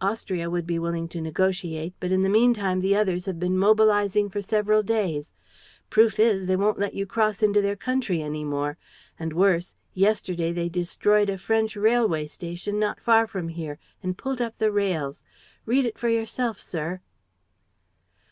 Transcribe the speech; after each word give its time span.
Austria 0.00 0.50
would 0.50 0.66
be 0.66 0.80
willing 0.80 1.06
to 1.10 1.20
negotiate, 1.20 1.94
but 2.00 2.10
in 2.10 2.24
the 2.24 2.28
meantime 2.28 2.80
the 2.80 2.96
others 2.96 3.26
have 3.26 3.38
been 3.38 3.56
mobilizing 3.56 4.28
for 4.28 4.40
several 4.42 4.82
days. 4.82 5.30
Proof 5.90 6.18
is, 6.18 6.48
they 6.48 6.56
won't 6.56 6.80
let 6.80 6.92
you 6.94 7.06
cross 7.06 7.40
into 7.40 7.62
their 7.62 7.76
country 7.76 8.20
any 8.20 8.42
more. 8.42 8.78
And 9.16 9.32
worse: 9.32 9.76
yesterday 9.94 10.50
they 10.52 10.68
destroyed 10.68 11.30
a 11.30 11.38
French 11.38 11.76
railway 11.76 12.26
station, 12.26 12.80
not 12.80 13.00
far 13.00 13.28
from 13.28 13.46
here, 13.46 13.78
and 14.02 14.18
pulled 14.18 14.42
up 14.42 14.58
the 14.58 14.72
rails. 14.72 15.22
Read 15.66 15.86
it 15.86 15.98
for 15.98 16.08
yourself, 16.08 16.58
sir!" 16.58 17.00